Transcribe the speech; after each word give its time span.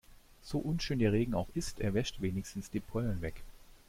So 0.41 0.57
unschön 0.57 0.97
der 0.97 1.11
Regen 1.11 1.35
auch 1.35 1.49
ist, 1.53 1.79
er 1.79 1.93
wäscht 1.93 2.21
wenigstens 2.23 2.71
die 2.71 2.79
Pollen 2.79 3.21
weg. 3.21 3.43